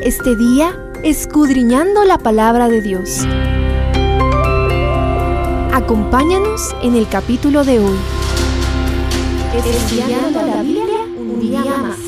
[0.00, 3.26] Este día escudriñando la palabra de Dios.
[5.72, 7.96] Acompáñanos en el capítulo de hoy.
[9.56, 11.98] Estudiando la Biblia un día más.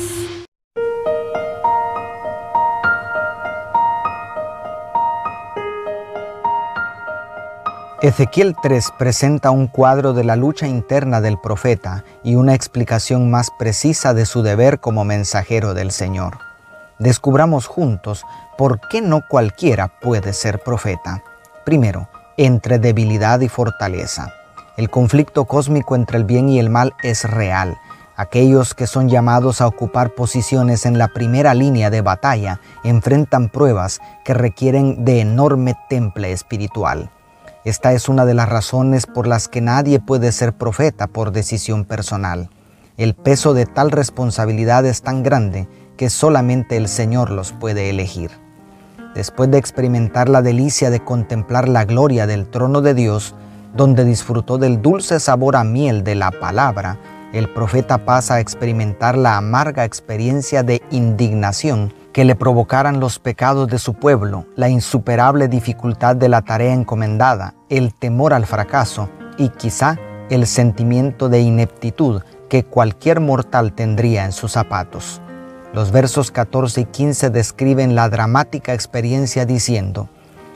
[8.01, 13.49] Ezequiel 3 presenta un cuadro de la lucha interna del profeta y una explicación más
[13.57, 16.54] precisa de su deber como mensajero del Señor.
[16.99, 18.25] Descubramos juntos
[18.57, 21.23] por qué no cualquiera puede ser profeta.
[21.65, 24.33] Primero, entre debilidad y fortaleza.
[24.77, 27.77] El conflicto cósmico entre el bien y el mal es real.
[28.17, 33.99] Aquellos que son llamados a ocupar posiciones en la primera línea de batalla enfrentan pruebas
[34.23, 37.09] que requieren de enorme temple espiritual.
[37.65, 41.83] Esta es una de las razones por las que nadie puede ser profeta por decisión
[41.83, 42.49] personal.
[42.95, 48.31] El peso de tal responsabilidad es tan grande que solamente el Señor los puede elegir.
[49.15, 53.33] Después de experimentar la delicia de contemplar la gloria del trono de Dios,
[53.73, 56.97] donde disfrutó del dulce sabor a miel de la palabra,
[57.33, 63.67] el profeta pasa a experimentar la amarga experiencia de indignación que le provocaran los pecados
[63.67, 69.49] de su pueblo, la insuperable dificultad de la tarea encomendada, el temor al fracaso y
[69.49, 69.97] quizá
[70.29, 75.21] el sentimiento de ineptitud que cualquier mortal tendría en sus zapatos.
[75.75, 80.09] Los versos 14 y 15 describen la dramática experiencia diciendo,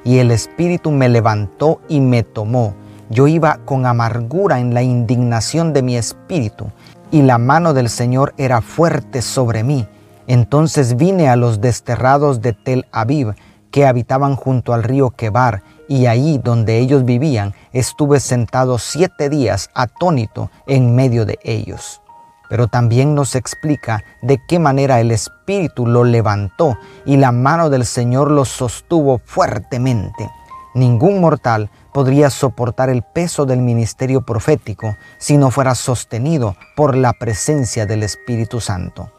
[0.03, 2.73] y el Espíritu me levantó y me tomó.
[3.11, 6.71] Yo iba con amargura en la indignación de mi espíritu,
[7.11, 9.87] y la mano del Señor era fuerte sobre mí
[10.29, 13.33] entonces vine a los desterrados de Tel Aviv,
[13.71, 19.71] que habitaban junto al río Quebar, y ahí donde ellos vivían estuve sentado siete días
[19.73, 22.03] atónito en medio de ellos.
[22.49, 27.85] Pero también nos explica de qué manera el Espíritu lo levantó y la mano del
[27.85, 30.29] Señor lo sostuvo fuertemente.
[30.73, 37.13] Ningún mortal podría soportar el peso del ministerio profético si no fuera sostenido por la
[37.13, 39.11] presencia del Espíritu Santo.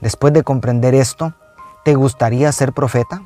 [0.00, 1.34] Después de comprender esto,
[1.84, 3.22] ¿te gustaría ser profeta?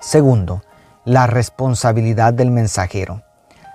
[0.00, 0.62] Segundo,
[1.04, 3.22] la responsabilidad del mensajero.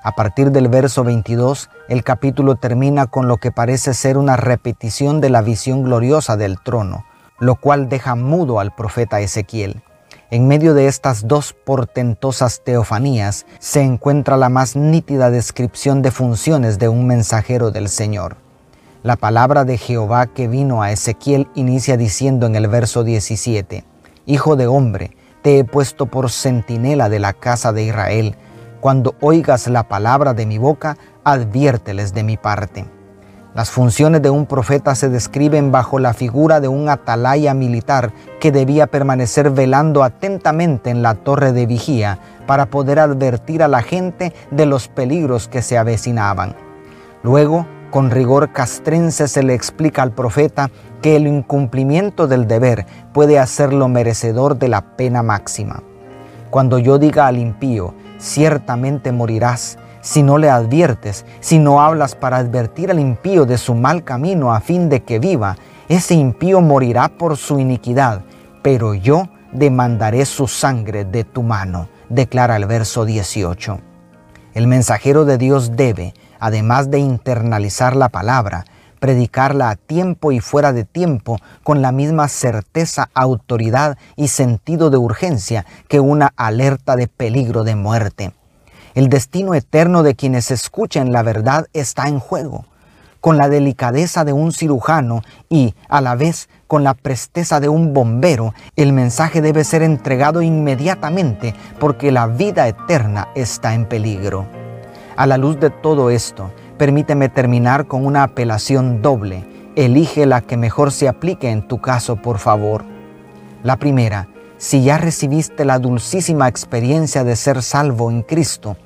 [0.04, 5.22] A partir del verso 22, el capítulo termina con lo que parece ser una repetición
[5.22, 7.06] de la visión gloriosa del trono,
[7.40, 9.82] lo cual deja mudo al profeta Ezequiel.
[10.30, 16.80] En medio de estas dos portentosas teofanías se encuentra la más nítida descripción de funciones
[16.80, 18.36] de un mensajero del Señor.
[19.04, 23.86] La palabra de Jehová que vino a Ezequiel inicia diciendo en el verso 17,
[24.26, 28.36] Hijo de hombre, te he puesto por centinela de la casa de Israel.
[28.80, 32.86] Cuando oigas la palabra de mi boca, adviérteles de mi parte.
[33.56, 38.52] Las funciones de un profeta se describen bajo la figura de un atalaya militar que
[38.52, 44.32] debía permanecer velando atentamente en la torre de vigía para poder advertir a la gente
[44.52, 46.56] de los peligros que se avecinaban.
[47.24, 50.70] Luego, con rigor castrense se le explica al profeta
[51.02, 55.82] que el incumplimiento del deber puede hacerlo merecedor de la pena máxima.
[56.52, 62.38] Cuando yo diga al impío, ciertamente morirás, si no le adviertes, si no hablas para
[62.38, 65.58] advertir al impío de su mal camino a fin de que viva,
[65.90, 68.22] ese impío morirá por su iniquidad,
[68.62, 73.80] pero yo demandaré su sangre de tu mano, declara el verso 18.
[74.54, 78.66] El mensajero de Dios debe, además de internalizar la palabra,
[79.00, 84.98] predicarla a tiempo y fuera de tiempo con la misma certeza, autoridad y sentido de
[84.98, 88.34] urgencia que una alerta de peligro de muerte.
[88.96, 92.66] El destino eterno de quienes escuchen la verdad está en juego.
[93.22, 97.94] Con la delicadeza de un cirujano y, a la vez, con la presteza de un
[97.94, 104.48] bombero, el mensaje debe ser entregado inmediatamente porque la vida eterna está en peligro.
[105.16, 109.46] A la luz de todo esto, permíteme terminar con una apelación doble.
[109.76, 112.84] Elige la que mejor se aplique en tu caso, por favor.
[113.64, 118.78] La primera, si ya recibiste la dulcísima experiencia de ser salvo en Cristo,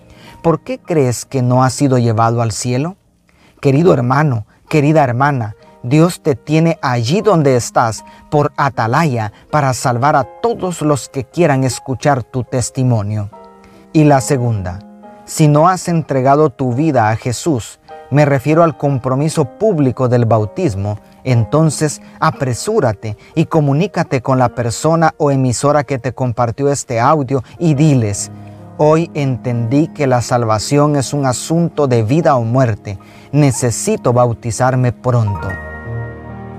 [0.42, 2.98] ¿por qué crees que no has sido llevado al cielo?
[3.62, 10.26] Querido hermano, querida hermana, Dios te tiene allí donde estás por atalaya para salvar a
[10.42, 13.30] todos los que quieran escuchar tu testimonio.
[13.94, 14.80] Y la segunda,
[15.26, 17.80] si no has entregado tu vida a Jesús,
[18.12, 25.32] me refiero al compromiso público del bautismo, entonces apresúrate y comunícate con la persona o
[25.32, 28.32] emisora que te compartió este audio y diles,
[28.78, 33.00] hoy entendí que la salvación es un asunto de vida o muerte,
[33.32, 35.48] necesito bautizarme pronto.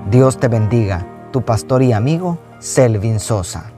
[0.09, 3.72] Dios te bendiga, tu pastor y amigo Selvin Sosa.